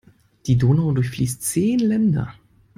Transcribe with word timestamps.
Die 0.47 0.57
Donau 0.57 0.93
durchfließt 0.93 1.43
zehn 1.43 1.77
Länder. 1.77 2.33